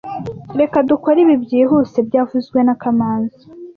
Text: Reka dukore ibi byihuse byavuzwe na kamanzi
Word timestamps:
Reka 0.59 0.77
dukore 0.89 1.17
ibi 1.23 1.35
byihuse 1.43 1.97
byavuzwe 2.07 2.59
na 2.67 2.75
kamanzi 2.81 3.43